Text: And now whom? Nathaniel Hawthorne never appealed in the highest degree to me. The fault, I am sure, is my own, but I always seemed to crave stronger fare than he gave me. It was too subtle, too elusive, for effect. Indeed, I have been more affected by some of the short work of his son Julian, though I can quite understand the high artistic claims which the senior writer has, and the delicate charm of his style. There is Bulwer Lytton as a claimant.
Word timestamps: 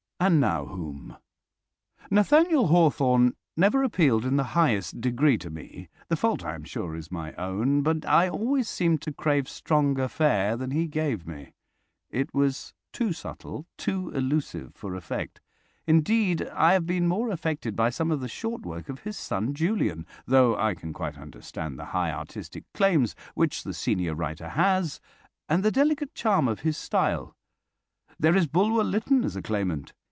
And 0.23 0.39
now 0.39 0.67
whom? 0.67 1.17
Nathaniel 2.11 2.67
Hawthorne 2.67 3.33
never 3.57 3.81
appealed 3.81 4.23
in 4.23 4.35
the 4.37 4.43
highest 4.53 5.01
degree 5.01 5.35
to 5.39 5.49
me. 5.49 5.89
The 6.09 6.15
fault, 6.15 6.45
I 6.45 6.53
am 6.53 6.63
sure, 6.63 6.95
is 6.95 7.09
my 7.11 7.33
own, 7.39 7.81
but 7.81 8.05
I 8.05 8.29
always 8.29 8.69
seemed 8.69 9.01
to 9.01 9.13
crave 9.13 9.49
stronger 9.49 10.07
fare 10.07 10.55
than 10.55 10.69
he 10.69 10.87
gave 10.87 11.25
me. 11.25 11.53
It 12.11 12.35
was 12.35 12.71
too 12.93 13.13
subtle, 13.13 13.65
too 13.79 14.11
elusive, 14.11 14.75
for 14.75 14.93
effect. 14.93 15.41
Indeed, 15.87 16.47
I 16.49 16.73
have 16.73 16.85
been 16.85 17.07
more 17.07 17.31
affected 17.31 17.75
by 17.75 17.89
some 17.89 18.11
of 18.11 18.19
the 18.19 18.27
short 18.27 18.61
work 18.63 18.89
of 18.89 18.99
his 18.99 19.17
son 19.17 19.55
Julian, 19.55 20.05
though 20.27 20.55
I 20.55 20.75
can 20.75 20.93
quite 20.93 21.17
understand 21.17 21.79
the 21.79 21.85
high 21.95 22.11
artistic 22.11 22.65
claims 22.75 23.15
which 23.33 23.63
the 23.63 23.73
senior 23.73 24.13
writer 24.13 24.49
has, 24.49 25.01
and 25.49 25.63
the 25.63 25.71
delicate 25.71 26.13
charm 26.13 26.47
of 26.47 26.59
his 26.59 26.77
style. 26.77 27.35
There 28.19 28.35
is 28.37 28.45
Bulwer 28.45 28.83
Lytton 28.83 29.23
as 29.23 29.35
a 29.35 29.41
claimant. 29.41 29.93